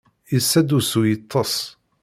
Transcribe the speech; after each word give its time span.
Yessa-d 0.33 0.69
usu 0.77 1.01
yeṭṭes. 1.09 1.55